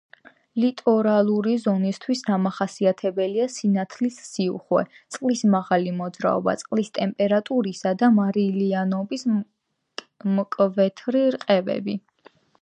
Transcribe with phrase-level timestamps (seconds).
[0.61, 4.85] ლიტორალური ზონისთვის დამახასიათებელია სინათლის სიუხვე,
[5.17, 9.27] წყლის მაღალი მოძრაობა, წყლის ტემპერატურისა და მარილიანობის
[10.41, 11.99] მკვეთრი რყევები.